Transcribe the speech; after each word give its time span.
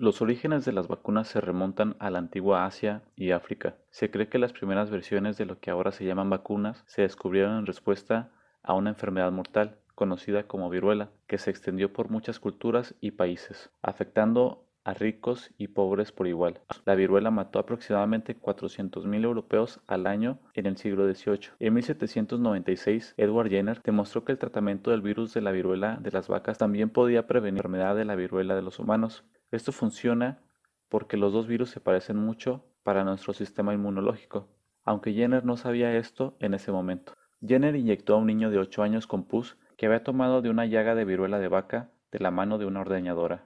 Los 0.00 0.22
orígenes 0.22 0.64
de 0.64 0.70
las 0.70 0.86
vacunas 0.86 1.26
se 1.26 1.40
remontan 1.40 1.96
a 1.98 2.08
la 2.10 2.20
antigua 2.20 2.64
Asia 2.64 3.02
y 3.16 3.32
África. 3.32 3.74
Se 3.90 4.12
cree 4.12 4.28
que 4.28 4.38
las 4.38 4.52
primeras 4.52 4.90
versiones 4.90 5.36
de 5.36 5.44
lo 5.44 5.58
que 5.58 5.72
ahora 5.72 5.90
se 5.90 6.04
llaman 6.04 6.30
vacunas 6.30 6.84
se 6.86 7.02
descubrieron 7.02 7.58
en 7.58 7.66
respuesta 7.66 8.30
a 8.62 8.74
una 8.74 8.90
enfermedad 8.90 9.32
mortal 9.32 9.80
conocida 9.96 10.44
como 10.44 10.70
viruela, 10.70 11.10
que 11.26 11.38
se 11.38 11.50
extendió 11.50 11.92
por 11.92 12.10
muchas 12.10 12.38
culturas 12.38 12.94
y 13.00 13.10
países, 13.10 13.72
afectando 13.82 14.68
a 14.84 14.94
ricos 14.94 15.50
y 15.58 15.66
pobres 15.66 16.12
por 16.12 16.28
igual. 16.28 16.60
La 16.84 16.94
viruela 16.94 17.32
mató 17.32 17.58
aproximadamente 17.58 18.38
400.000 18.40 19.24
europeos 19.24 19.80
al 19.88 20.06
año 20.06 20.38
en 20.54 20.66
el 20.66 20.76
siglo 20.76 21.12
XVIII. 21.12 21.50
En 21.58 21.74
1796, 21.74 23.14
Edward 23.16 23.48
Jenner 23.48 23.82
demostró 23.82 24.24
que 24.24 24.30
el 24.30 24.38
tratamiento 24.38 24.92
del 24.92 25.02
virus 25.02 25.34
de 25.34 25.40
la 25.40 25.50
viruela 25.50 25.98
de 26.00 26.12
las 26.12 26.28
vacas 26.28 26.56
también 26.56 26.88
podía 26.88 27.26
prevenir 27.26 27.54
la 27.54 27.58
enfermedad 27.58 27.96
de 27.96 28.04
la 28.04 28.14
viruela 28.14 28.54
de 28.54 28.62
los 28.62 28.78
humanos. 28.78 29.24
Esto 29.50 29.72
funciona 29.72 30.42
porque 30.88 31.16
los 31.16 31.32
dos 31.32 31.46
virus 31.46 31.70
se 31.70 31.80
parecen 31.80 32.16
mucho 32.16 32.64
para 32.82 33.04
nuestro 33.04 33.32
sistema 33.32 33.72
inmunológico, 33.72 34.48
aunque 34.84 35.12
Jenner 35.12 35.44
no 35.44 35.56
sabía 35.56 35.96
esto 35.96 36.36
en 36.40 36.54
ese 36.54 36.72
momento. 36.72 37.14
Jenner 37.46 37.76
inyectó 37.76 38.14
a 38.14 38.18
un 38.18 38.26
niño 38.26 38.50
de 38.50 38.58
8 38.58 38.82
años 38.82 39.06
con 39.06 39.24
pus 39.24 39.56
que 39.76 39.86
había 39.86 40.02
tomado 40.02 40.42
de 40.42 40.50
una 40.50 40.66
llaga 40.66 40.94
de 40.94 41.04
viruela 41.04 41.38
de 41.38 41.48
vaca 41.48 41.90
de 42.10 42.18
la 42.18 42.30
mano 42.30 42.58
de 42.58 42.66
una 42.66 42.80
ordeñadora. 42.80 43.44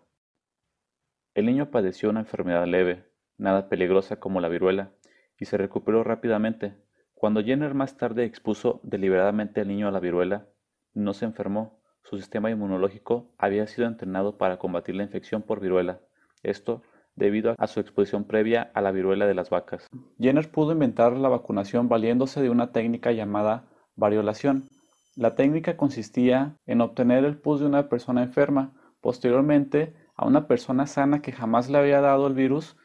El 1.34 1.46
niño 1.46 1.70
padeció 1.70 2.10
una 2.10 2.20
enfermedad 2.20 2.66
leve, 2.66 3.04
nada 3.38 3.68
peligrosa 3.68 4.20
como 4.20 4.40
la 4.40 4.48
viruela, 4.48 4.92
y 5.38 5.44
se 5.44 5.56
recuperó 5.56 6.04
rápidamente. 6.04 6.76
Cuando 7.14 7.42
Jenner 7.42 7.74
más 7.74 7.96
tarde 7.96 8.24
expuso 8.24 8.80
deliberadamente 8.82 9.60
al 9.60 9.68
niño 9.68 9.88
a 9.88 9.92
la 9.92 10.00
viruela, 10.00 10.48
no 10.94 11.12
se 11.12 11.24
enfermó, 11.24 11.81
su 12.02 12.16
sistema 12.18 12.50
inmunológico 12.50 13.30
había 13.38 13.66
sido 13.66 13.86
entrenado 13.86 14.38
para 14.38 14.58
combatir 14.58 14.94
la 14.94 15.04
infección 15.04 15.42
por 15.42 15.60
viruela, 15.60 16.00
esto 16.42 16.82
debido 17.14 17.54
a 17.58 17.66
su 17.66 17.80
exposición 17.80 18.24
previa 18.24 18.70
a 18.74 18.80
la 18.80 18.90
viruela 18.90 19.26
de 19.26 19.34
las 19.34 19.50
vacas. 19.50 19.86
Jenner 20.18 20.50
pudo 20.50 20.72
inventar 20.72 21.12
la 21.12 21.28
vacunación 21.28 21.88
valiéndose 21.88 22.40
de 22.40 22.50
una 22.50 22.72
técnica 22.72 23.12
llamada 23.12 23.64
variolación. 23.96 24.68
La 25.14 25.34
técnica 25.34 25.76
consistía 25.76 26.56
en 26.66 26.80
obtener 26.80 27.24
el 27.24 27.36
pus 27.36 27.60
de 27.60 27.66
una 27.66 27.88
persona 27.88 28.22
enferma, 28.22 28.72
posteriormente 29.00 29.94
a 30.16 30.26
una 30.26 30.46
persona 30.46 30.86
sana 30.86 31.20
que 31.20 31.32
jamás 31.32 31.68
le 31.68 31.78
había 31.78 32.00
dado 32.00 32.26
el 32.26 32.34
virus, 32.34 32.76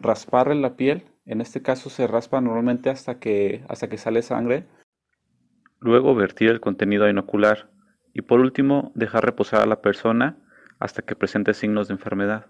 rasparle 0.00 0.54
la 0.54 0.76
piel, 0.76 1.04
en 1.26 1.40
este 1.40 1.62
caso 1.62 1.90
se 1.90 2.06
raspa 2.06 2.40
normalmente 2.40 2.90
hasta 2.90 3.18
que, 3.18 3.64
hasta 3.68 3.88
que 3.88 3.98
sale 3.98 4.22
sangre, 4.22 4.66
luego 5.80 6.14
vertir 6.14 6.50
el 6.50 6.60
contenido 6.60 7.04
a 7.04 7.10
inocular, 7.10 7.70
y 8.14 8.22
por 8.22 8.40
último, 8.40 8.92
dejar 8.94 9.24
reposar 9.24 9.60
a 9.60 9.66
la 9.66 9.82
persona 9.82 10.38
hasta 10.78 11.02
que 11.02 11.16
presente 11.16 11.52
signos 11.52 11.88
de 11.88 11.94
enfermedad. 11.94 12.46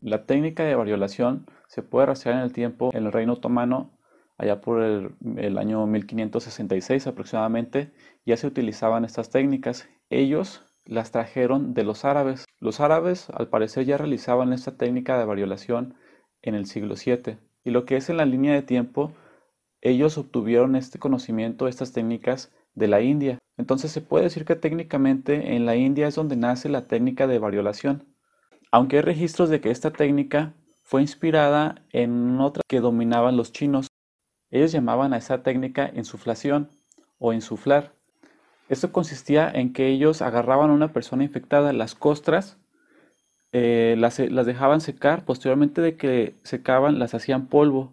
La 0.00 0.24
técnica 0.26 0.62
de 0.62 0.76
variolación 0.76 1.46
se 1.66 1.82
puede 1.82 2.06
rastrear 2.06 2.38
en 2.38 2.44
el 2.44 2.52
tiempo 2.52 2.90
en 2.94 3.06
el 3.06 3.12
reino 3.12 3.34
otomano, 3.34 3.90
allá 4.38 4.60
por 4.60 4.80
el, 4.80 5.58
año 5.58 5.84
1566 5.86 7.08
aproximadamente, 7.08 7.90
ya 8.24 8.36
se 8.36 8.46
utilizaban 8.46 9.04
estas 9.04 9.30
técnicas. 9.30 9.88
Ellos 10.08 10.62
las 10.84 11.10
trajeron 11.10 11.74
de 11.74 11.82
los 11.82 12.04
árabes. 12.04 12.46
Los 12.60 12.78
árabes 12.78 13.28
al 13.30 13.48
parecer 13.48 13.84
ya 13.84 13.98
realizaban 13.98 14.52
esta 14.52 14.76
técnica 14.76 15.18
de 15.18 15.24
variolación 15.24 15.94
en 16.42 16.54
el 16.54 16.66
siglo 16.66 16.94
VII. 16.94 17.38
Y 17.64 17.70
lo 17.70 17.84
que 17.84 17.96
es 17.96 18.08
en 18.08 18.18
la 18.18 18.24
línea 18.24 18.54
de 18.54 18.62
tiempo, 18.62 19.12
ellos 19.80 20.16
obtuvieron 20.16 20.76
este 20.76 21.00
conocimiento, 21.00 21.66
estas 21.66 21.92
técnicas 21.92 22.52
de 22.74 22.86
la 22.86 23.00
India. 23.00 23.38
Entonces 23.58 23.90
se 23.90 24.00
puede 24.00 24.24
decir 24.24 24.44
que 24.44 24.56
técnicamente 24.56 25.56
en 25.56 25.66
la 25.66 25.74
India 25.76 26.06
es 26.06 26.14
donde 26.14 26.36
nace 26.36 26.68
la 26.68 26.86
técnica 26.86 27.26
de 27.26 27.40
variolación, 27.40 28.04
aunque 28.70 28.96
hay 28.96 29.02
registros 29.02 29.50
de 29.50 29.60
que 29.60 29.70
esta 29.70 29.90
técnica 29.90 30.54
fue 30.84 31.02
inspirada 31.02 31.82
en 31.92 32.40
otra 32.40 32.62
que 32.66 32.80
dominaban 32.80 33.36
los 33.36 33.52
chinos. 33.52 33.88
Ellos 34.50 34.72
llamaban 34.72 35.12
a 35.12 35.18
esa 35.18 35.42
técnica 35.42 35.90
insuflación 35.94 36.70
o 37.18 37.32
insuflar. 37.32 37.92
Esto 38.68 38.92
consistía 38.92 39.50
en 39.50 39.72
que 39.72 39.88
ellos 39.88 40.22
agarraban 40.22 40.70
a 40.70 40.74
una 40.74 40.92
persona 40.92 41.24
infectada 41.24 41.72
las 41.72 41.94
costras, 41.94 42.58
eh, 43.52 43.96
las, 43.98 44.18
las 44.18 44.46
dejaban 44.46 44.80
secar, 44.80 45.24
posteriormente 45.24 45.80
de 45.80 45.96
que 45.96 46.36
secaban 46.44 46.98
las 46.98 47.12
hacían 47.14 47.48
polvo. 47.48 47.92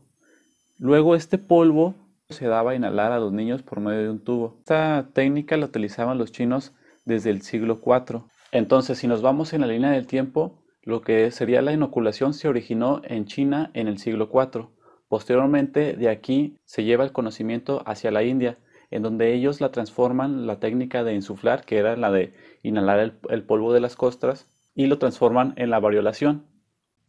Luego 0.78 1.16
este 1.16 1.38
polvo 1.38 1.96
se 2.30 2.48
daba 2.48 2.72
a 2.72 2.76
inhalar 2.76 3.12
a 3.12 3.20
los 3.20 3.32
niños 3.32 3.62
por 3.62 3.80
medio 3.80 4.02
de 4.02 4.10
un 4.10 4.24
tubo. 4.24 4.56
Esta 4.60 5.10
técnica 5.14 5.58
la 5.58 5.68
utilizaban 5.68 6.18
los 6.18 6.32
chinos 6.32 6.74
desde 7.06 7.30
el 7.30 7.42
siglo 7.42 7.80
IV. 7.86 8.24
Entonces, 8.52 8.98
si 8.98 9.08
nos 9.08 9.22
vamos 9.22 9.54
en 9.54 9.62
la 9.62 9.68
línea 9.68 9.92
del 9.92 10.08
tiempo, 10.08 10.64
lo 10.82 11.02
que 11.02 11.30
sería 11.32 11.62
la 11.62 11.74
inoculación 11.74 12.34
se 12.34 12.48
originó 12.48 13.02
en 13.04 13.26
China 13.26 13.70
en 13.74 13.88
el 13.88 14.00
siglo 14.00 14.30
IV. 14.34 14.70
Posteriormente, 15.08 15.94
de 15.94 16.10
aquí 16.10 16.58
se 16.66 16.84
lleva 16.84 17.04
el 17.04 17.12
conocimiento 17.12 17.84
hacia 17.86 18.12
la 18.12 18.24
India, 18.24 18.58
en 18.90 19.04
donde 19.04 19.34
ellos 19.34 19.62
la 19.62 19.72
transforman 19.72 20.48
la 20.48 20.60
técnica 20.60 21.04
de 21.04 21.14
insuflar, 21.14 21.64
que 21.64 21.78
era 21.78 21.96
la 21.96 22.12
de 22.12 22.34
inhalar 22.64 23.00
el, 23.00 23.14
el 23.30 23.44
polvo 23.44 23.72
de 23.72 23.82
las 23.82 23.96
costras, 23.96 24.48
y 24.74 24.88
lo 24.88 24.98
transforman 24.98 25.54
en 25.58 25.70
la 25.70 25.80
variolación. 25.80 26.46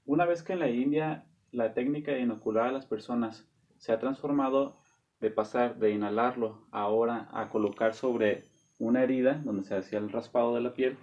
Una 0.04 0.26
vez 0.26 0.42
que 0.42 0.52
en 0.52 0.60
la 0.60 0.68
India 0.68 1.24
la 1.52 1.72
técnica 1.72 2.12
de 2.12 2.20
inocular 2.20 2.66
a 2.66 2.72
las 2.72 2.86
personas 2.86 3.48
se 3.78 3.92
ha 3.92 3.98
transformado 3.98 4.76
de 5.20 5.30
pasar 5.30 5.78
de 5.78 5.90
inhalarlo 5.90 6.66
ahora 6.70 7.28
a 7.32 7.48
colocar 7.48 7.94
sobre 7.94 8.44
una 8.78 9.02
herida 9.02 9.40
donde 9.44 9.64
se 9.64 9.74
hacía 9.74 9.98
el 9.98 10.10
raspado 10.10 10.54
de 10.54 10.60
la 10.60 10.74
piel, 10.74 10.96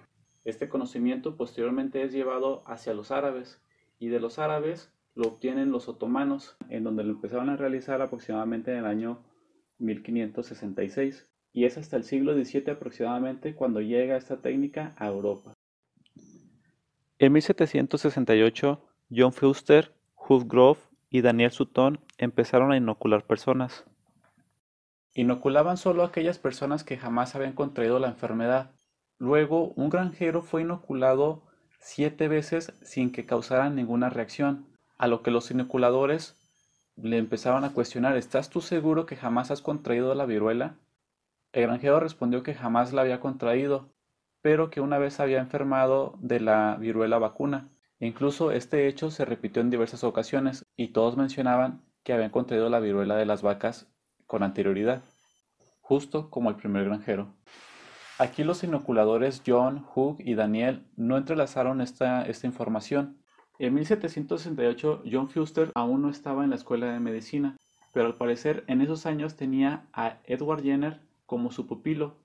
este 0.46 0.69
conocimiento 0.69 1.38
posteriormente 1.38 2.03
es 2.03 2.12
llevado 2.12 2.63
hacia 2.68 2.94
los 2.94 3.12
árabes 3.12 3.62
y 3.97 4.09
de 4.09 4.19
los 4.19 4.40
árabes 4.40 4.91
lo 5.16 5.28
obtienen 5.28 5.72
los 5.72 5.88
otomanos, 5.88 6.57
en 6.69 6.84
donde 6.84 7.03
lo 7.03 7.12
empezaron 7.12 7.50
a 7.50 7.56
realizar 7.56 8.01
aproximadamente 8.01 8.72
en 8.72 8.79
el 8.79 8.85
año 8.85 9.24
1566 9.79 11.30
y 11.53 11.66
es 11.66 11.78
hasta 11.78 11.97
el 11.97 12.03
siglo 12.03 12.34
XVII 12.34 12.72
aproximadamente 12.72 13.56
cuando 13.56 13.80
llega 13.80 14.18
esta 14.18 14.41
técnica 14.41 14.94
a 14.97 15.07
Europa. 15.07 15.53
En 17.19 17.31
1768, 17.31 18.81
John 19.16 19.31
Fuster, 19.31 19.94
Hugh 20.16 20.45
Grove 20.47 20.80
y 21.09 21.22
Daniel 21.22 21.51
Sutton 21.51 22.00
empezaron 22.18 22.72
a 22.72 22.78
inocular 22.78 23.24
personas. 23.25 23.85
Inoculaban 25.16 25.78
solo 25.78 26.03
aquellas 26.03 26.40
personas 26.40 26.84
que 26.84 26.97
jamás 26.97 27.35
habían 27.35 27.53
contraído 27.53 28.00
la 28.00 28.07
enfermedad. 28.07 28.72
Luego, 29.19 29.74
un 29.75 29.90
granjero 29.90 30.41
fue 30.41 30.63
inoculado 30.63 31.44
siete 31.79 32.28
veces 32.28 32.74
sin 32.81 33.12
que 33.12 33.25
causara 33.25 33.69
ninguna 33.69 34.09
reacción, 34.09 34.66
a 34.97 35.07
lo 35.07 35.22
que 35.22 35.31
los 35.31 35.51
inoculadores 35.51 36.35
le 36.96 37.18
empezaron 37.18 37.63
a 37.63 37.74
cuestionar, 37.74 38.18
¿estás 38.18 38.50
tú 38.50 38.62
seguro 38.62 39.06
que 39.06 39.16
jamás 39.16 39.51
has 39.51 39.62
contraído 39.62 40.16
la 40.16 40.25
viruela? 40.25 40.78
El 41.51 41.63
granjero 41.63 42.00
respondió 42.00 42.41
que 42.41 42.56
jamás 42.56 42.94
la 42.94 43.01
había 43.01 43.19
contraído, 43.19 43.90
pero 44.41 44.69
que 44.69 44.81
una 44.81 44.97
vez 44.97 45.19
había 45.19 45.40
enfermado 45.40 46.16
de 46.19 46.40
la 46.40 46.78
viruela 46.80 47.19
vacuna. 47.19 47.69
Incluso 48.00 48.51
este 48.51 48.88
hecho 48.88 49.12
se 49.12 49.25
repitió 49.25 49.62
en 49.62 49.69
diversas 49.69 50.03
ocasiones 50.03 50.66
y 50.75 50.90
todos 50.90 51.18
mencionaban 51.18 51.81
que 52.03 52.13
habían 52.13 52.31
contraído 52.31 52.69
la 52.69 52.80
viruela 52.80 53.16
de 53.16 53.25
las 53.25 53.41
vacas 53.41 53.93
con 54.28 54.44
anterioridad, 54.44 55.04
justo 55.82 56.30
como 56.30 56.50
el 56.50 56.56
primer 56.56 56.86
granjero. 56.86 57.34
Aquí 58.20 58.44
los 58.44 58.64
inoculadores 58.64 59.42
John, 59.46 59.86
Hugh 59.94 60.18
y 60.20 60.36
Daniel 60.36 60.86
no 60.96 61.18
entrelazaron 61.18 61.82
esta, 61.82 62.24
esta 62.26 62.48
información. 62.48 63.18
En 63.60 63.74
1768 63.74 65.04
John 65.12 65.30
Fuster 65.30 65.72
aún 65.76 66.04
no 66.04 66.10
estaba 66.10 66.44
en 66.44 66.52
la 66.52 66.56
escuela 66.56 66.92
de 66.92 67.00
medicina, 67.00 67.58
pero 67.92 68.08
al 68.08 68.16
parecer 68.16 68.64
en 68.68 68.82
esos 68.82 69.06
años 69.06 69.36
tenía 69.36 69.88
a 69.94 70.18
Edward 70.26 70.64
Jenner 70.64 71.02
como 71.26 71.52
su 71.52 71.68
pupilo, 71.68 72.16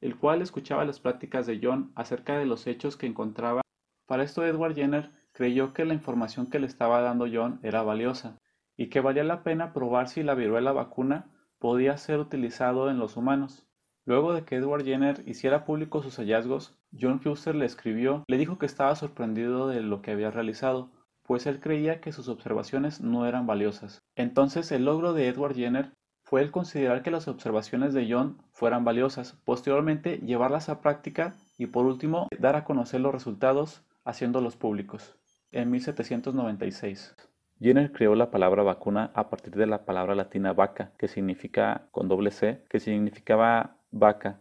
el 0.00 0.16
cual 0.16 0.42
escuchaba 0.42 0.84
las 0.84 1.00
pláticas 1.00 1.46
de 1.46 1.60
John 1.62 1.92
acerca 1.94 2.36
de 2.38 2.46
los 2.46 2.66
hechos 2.66 2.96
que 2.96 3.06
encontraba. 3.06 3.62
Para 4.06 4.24
esto 4.24 4.44
Edward 4.44 4.74
Jenner 4.74 5.10
creyó 5.32 5.72
que 5.72 5.84
la 5.84 5.94
información 5.94 6.46
que 6.46 6.58
le 6.58 6.66
estaba 6.66 7.00
dando 7.00 7.26
John 7.32 7.60
era 7.62 7.82
valiosa 7.82 8.38
y 8.76 8.88
que 8.88 9.00
valía 9.00 9.24
la 9.24 9.42
pena 9.42 9.72
probar 9.72 10.08
si 10.08 10.22
la 10.22 10.34
viruela 10.34 10.72
vacuna 10.72 11.26
podía 11.58 11.96
ser 11.96 12.18
utilizado 12.18 12.90
en 12.90 12.98
los 12.98 13.16
humanos. 13.16 13.66
Luego 14.04 14.34
de 14.34 14.44
que 14.44 14.56
Edward 14.56 14.84
Jenner 14.84 15.22
hiciera 15.26 15.64
público 15.64 16.02
sus 16.02 16.16
hallazgos, 16.16 16.76
John 16.98 17.20
Fuster 17.20 17.54
le 17.54 17.66
escribió, 17.66 18.24
le 18.26 18.36
dijo 18.36 18.58
que 18.58 18.66
estaba 18.66 18.96
sorprendido 18.96 19.68
de 19.68 19.80
lo 19.80 20.02
que 20.02 20.10
había 20.10 20.30
realizado, 20.32 20.90
pues 21.22 21.46
él 21.46 21.60
creía 21.60 22.00
que 22.00 22.12
sus 22.12 22.28
observaciones 22.28 23.00
no 23.00 23.26
eran 23.26 23.46
valiosas. 23.46 24.02
Entonces 24.16 24.72
el 24.72 24.84
logro 24.84 25.12
de 25.12 25.28
Edward 25.28 25.54
Jenner 25.54 25.92
fue 26.24 26.42
el 26.42 26.50
considerar 26.50 27.02
que 27.02 27.10
las 27.10 27.28
observaciones 27.28 27.94
de 27.94 28.10
John 28.10 28.42
fueran 28.52 28.84
valiosas, 28.84 29.34
posteriormente 29.44 30.18
llevarlas 30.18 30.68
a 30.68 30.80
práctica 30.80 31.34
y 31.58 31.66
por 31.66 31.86
último 31.86 32.26
dar 32.38 32.56
a 32.56 32.64
conocer 32.64 33.00
los 33.00 33.12
resultados 33.12 33.84
haciéndolos 34.04 34.56
públicos. 34.56 35.14
En 35.52 35.70
1796. 35.70 37.14
Jenner 37.62 37.92
creó 37.92 38.16
la 38.16 38.32
palabra 38.32 38.64
vacuna 38.64 39.12
a 39.14 39.30
partir 39.30 39.54
de 39.54 39.68
la 39.68 39.84
palabra 39.84 40.16
latina 40.16 40.52
vaca, 40.52 40.90
que 40.98 41.06
significa 41.06 41.86
con 41.92 42.08
doble 42.08 42.32
C, 42.32 42.64
que 42.68 42.80
significaba 42.80 43.76
vaca, 43.92 44.40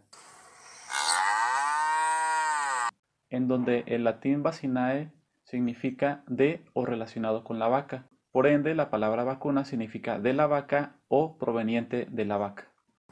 en 3.30 3.48
donde 3.48 3.84
el 3.86 4.06
latín 4.06 4.42
vacinae 4.42 5.12
significa 5.44 6.24
de 6.26 6.66
o 6.74 6.84
relacionado 6.84 7.44
con 7.44 7.60
la 7.60 7.68
vaca. 7.68 8.08
Por 8.32 8.48
ende, 8.48 8.74
la 8.74 8.90
palabra 8.90 9.24
vacuna 9.24 9.66
significa 9.66 10.18
de 10.18 10.34
la 10.34 10.48
vaca 10.48 10.96
o 11.08 11.38
proveniente 11.38 12.08
de 12.10 12.26
la 12.26 12.38
vaca 12.38 12.71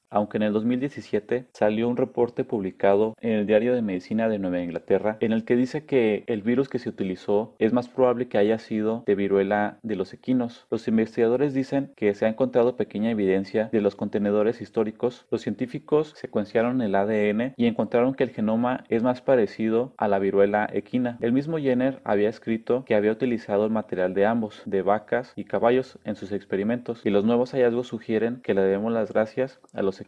aunque 0.09 0.37
en 0.37 0.43
el 0.43 0.53
2017 0.53 1.45
salió 1.53 1.87
un 1.87 1.97
reporte 1.97 2.43
publicado 2.43 3.15
en 3.21 3.31
el 3.31 3.47
Diario 3.47 3.73
de 3.73 3.81
Medicina 3.81 4.29
de 4.29 4.39
Nueva 4.39 4.61
Inglaterra 4.61 5.17
en 5.19 5.31
el 5.31 5.43
que 5.43 5.55
dice 5.55 5.85
que 5.85 6.23
el 6.27 6.41
virus 6.41 6.69
que 6.69 6.79
se 6.79 6.89
utilizó 6.89 7.55
es 7.59 7.73
más 7.73 7.89
probable 7.89 8.27
que 8.27 8.37
haya 8.37 8.59
sido 8.59 9.03
de 9.05 9.15
viruela 9.15 9.77
de 9.83 9.95
los 9.95 10.13
equinos. 10.13 10.67
Los 10.69 10.87
investigadores 10.87 11.53
dicen 11.53 11.91
que 11.95 12.13
se 12.13 12.25
ha 12.25 12.29
encontrado 12.29 12.75
pequeña 12.75 13.11
evidencia 13.11 13.69
de 13.71 13.81
los 13.81 13.95
contenedores 13.95 14.61
históricos. 14.61 15.25
Los 15.31 15.41
científicos 15.41 16.13
secuenciaron 16.15 16.81
el 16.81 16.95
ADN 16.95 17.53
y 17.55 17.67
encontraron 17.67 18.13
que 18.13 18.23
el 18.23 18.31
genoma 18.31 18.83
es 18.89 19.03
más 19.03 19.21
parecido 19.21 19.93
a 19.97 20.07
la 20.07 20.19
viruela 20.19 20.69
equina. 20.71 21.17
El 21.21 21.33
mismo 21.33 21.57
Jenner 21.57 22.01
había 22.03 22.29
escrito 22.29 22.83
que 22.85 22.95
había 22.95 23.11
utilizado 23.11 23.65
el 23.65 23.71
material 23.71 24.13
de 24.13 24.25
ambos, 24.25 24.61
de 24.65 24.81
vacas 24.81 25.33
y 25.35 25.45
caballos, 25.45 25.99
en 26.03 26.15
sus 26.15 26.31
experimentos, 26.31 27.05
y 27.05 27.09
los 27.09 27.25
nuevos 27.25 27.51
hallazgos 27.51 27.87
sugieren 27.87 28.41
que 28.41 28.53
le 28.53 28.61
debemos 28.61 28.91
las 28.91 29.11
gracias 29.11 29.59
a 29.73 29.81
los 29.81 29.98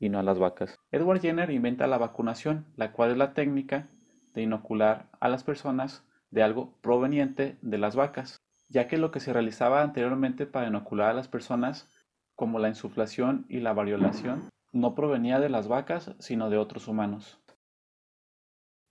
y 0.00 0.08
no 0.08 0.18
a 0.18 0.22
las 0.22 0.38
vacas. 0.38 0.78
Edward 0.90 1.20
Jenner 1.20 1.50
inventa 1.50 1.86
la 1.86 1.98
vacunación, 1.98 2.66
la 2.76 2.92
cual 2.92 3.12
es 3.12 3.16
la 3.16 3.34
técnica 3.34 3.88
de 4.34 4.42
inocular 4.42 5.08
a 5.20 5.28
las 5.28 5.44
personas 5.44 6.04
de 6.30 6.42
algo 6.42 6.74
proveniente 6.80 7.58
de 7.62 7.78
las 7.78 7.96
vacas, 7.96 8.40
ya 8.68 8.86
que 8.86 8.98
lo 8.98 9.10
que 9.10 9.20
se 9.20 9.32
realizaba 9.32 9.82
anteriormente 9.82 10.46
para 10.46 10.68
inocular 10.68 11.10
a 11.10 11.14
las 11.14 11.28
personas, 11.28 11.88
como 12.36 12.58
la 12.58 12.68
insuflación 12.68 13.46
y 13.48 13.60
la 13.60 13.72
variolación, 13.72 14.48
no 14.72 14.94
provenía 14.94 15.40
de 15.40 15.48
las 15.48 15.66
vacas, 15.66 16.14
sino 16.18 16.48
de 16.50 16.56
otros 16.56 16.86
humanos. 16.86 17.40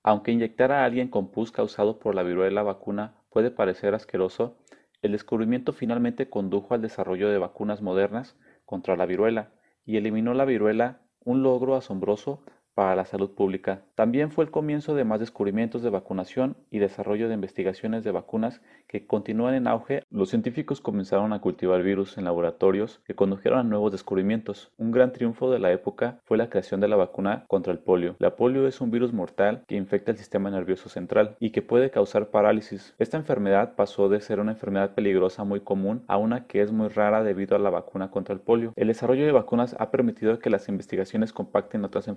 Aunque 0.03 0.31
inyectar 0.31 0.71
a 0.71 0.85
alguien 0.85 1.09
con 1.09 1.31
pus 1.31 1.51
causado 1.51 1.99
por 1.99 2.15
la 2.15 2.23
viruela 2.23 2.63
vacuna 2.63 3.15
puede 3.29 3.51
parecer 3.51 3.93
asqueroso, 3.93 4.57
el 5.01 5.13
descubrimiento 5.13 5.71
finalmente 5.71 6.29
condujo 6.29 6.73
al 6.73 6.81
desarrollo 6.81 7.29
de 7.29 7.37
vacunas 7.37 7.81
modernas 7.81 8.37
contra 8.65 8.97
la 8.97 9.05
viruela, 9.05 9.51
y 9.89 9.97
eliminó 9.97 10.35
la 10.35 10.45
viruela, 10.45 10.99
un 11.25 11.41
logro 11.41 11.75
asombroso 11.75 12.43
para 12.79 12.95
la 12.95 13.03
salud 13.03 13.31
pública. 13.31 13.81
También 13.95 14.31
fue 14.31 14.45
el 14.45 14.51
comienzo 14.51 14.95
de 14.95 15.03
más 15.03 15.19
descubrimientos 15.19 15.83
de 15.83 15.89
vacunación 15.89 16.55
y 16.71 16.79
desarrollo 16.79 17.27
de 17.27 17.33
investigaciones 17.33 18.05
de 18.05 18.11
vacunas 18.11 18.61
que 18.87 19.05
continúan 19.05 19.53
en 19.53 19.67
auge. 19.67 20.03
Los 20.09 20.29
científicos 20.29 20.79
comenzaron 20.79 21.33
a 21.33 21.41
cultivar 21.41 21.83
virus 21.83 22.17
en 22.17 22.23
laboratorios 22.23 23.01
que 23.05 23.15
condujeron 23.15 23.59
a 23.59 23.63
nuevos 23.63 23.91
descubrimientos. 23.91 24.71
Un 24.77 24.91
gran 24.91 25.11
triunfo 25.11 25.51
de 25.51 25.59
la 25.59 25.73
época 25.73 26.21
fue 26.23 26.37
la 26.37 26.49
creación 26.49 26.79
de 26.79 26.87
la 26.87 26.95
vacuna 26.95 27.43
contra 27.49 27.73
el 27.73 27.79
polio. 27.79 28.15
La 28.17 28.37
polio 28.37 28.65
es 28.65 28.79
un 28.79 28.91
virus 28.91 29.11
mortal 29.11 29.65
que 29.67 29.75
infecta 29.75 30.11
el 30.11 30.17
sistema 30.17 30.49
nervioso 30.49 30.87
central 30.87 31.35
y 31.41 31.49
que 31.49 31.61
puede 31.61 31.91
causar 31.91 32.29
parálisis. 32.29 32.95
Esta 32.97 33.17
enfermedad 33.17 33.75
pasó 33.75 34.07
de 34.07 34.21
ser 34.21 34.39
una 34.39 34.53
enfermedad 34.53 34.95
peligrosa 34.95 35.43
muy 35.43 35.59
común 35.59 36.05
a 36.07 36.15
una 36.15 36.47
que 36.47 36.61
es 36.61 36.71
muy 36.71 36.87
rara 36.87 37.25
debido 37.25 37.57
a 37.57 37.59
la 37.59 37.71
vacuna 37.71 38.09
contra 38.09 38.33
el 38.33 38.39
polio. 38.39 38.71
El 38.77 38.87
desarrollo 38.87 39.25
de 39.25 39.33
vacunas 39.33 39.75
ha 39.79 39.91
permitido 39.91 40.39
que 40.39 40.49
las 40.49 40.69
investigaciones 40.69 41.33
compacten 41.33 41.83
otras 41.83 42.07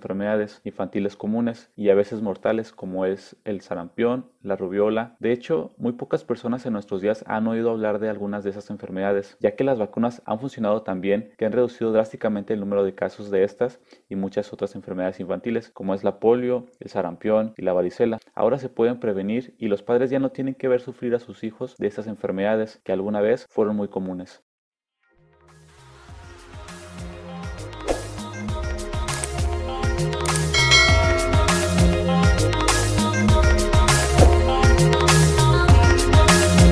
infantiles 0.64 1.16
comunes 1.16 1.70
y 1.76 1.90
a 1.90 1.94
veces 1.94 2.22
mortales 2.22 2.72
como 2.72 3.06
es 3.06 3.36
el 3.44 3.60
sarampión, 3.60 4.30
la 4.42 4.56
rubiola. 4.56 5.16
De 5.20 5.32
hecho, 5.32 5.72
muy 5.78 5.92
pocas 5.92 6.24
personas 6.24 6.66
en 6.66 6.72
nuestros 6.72 7.00
días 7.00 7.24
han 7.26 7.46
oído 7.46 7.70
hablar 7.70 7.98
de 7.98 8.08
algunas 8.08 8.44
de 8.44 8.50
esas 8.50 8.70
enfermedades, 8.70 9.36
ya 9.40 9.56
que 9.56 9.64
las 9.64 9.78
vacunas 9.78 10.22
han 10.24 10.40
funcionado 10.40 10.82
tan 10.82 11.00
bien 11.00 11.32
que 11.38 11.46
han 11.46 11.52
reducido 11.52 11.92
drásticamente 11.92 12.54
el 12.54 12.60
número 12.60 12.84
de 12.84 12.94
casos 12.94 13.30
de 13.30 13.44
estas 13.44 13.80
y 14.08 14.16
muchas 14.16 14.52
otras 14.52 14.74
enfermedades 14.74 15.20
infantiles 15.20 15.70
como 15.70 15.94
es 15.94 16.04
la 16.04 16.20
polio, 16.20 16.66
el 16.80 16.90
sarampión 16.90 17.54
y 17.56 17.62
la 17.62 17.72
varicela. 17.72 18.18
Ahora 18.34 18.58
se 18.58 18.68
pueden 18.68 19.00
prevenir 19.00 19.54
y 19.58 19.68
los 19.68 19.82
padres 19.82 20.10
ya 20.10 20.18
no 20.18 20.30
tienen 20.30 20.54
que 20.54 20.68
ver 20.68 20.80
sufrir 20.80 21.14
a 21.14 21.20
sus 21.20 21.44
hijos 21.44 21.76
de 21.76 21.86
estas 21.86 22.06
enfermedades 22.06 22.80
que 22.84 22.92
alguna 22.92 23.20
vez 23.20 23.46
fueron 23.48 23.76
muy 23.76 23.88
comunes. 23.88 24.42